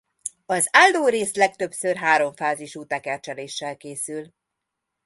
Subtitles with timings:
[0.45, 4.33] Az állórész legtöbbször háromfázisú tekercseléssel készül.